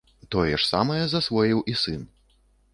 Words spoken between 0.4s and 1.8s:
ж самае засвоіў і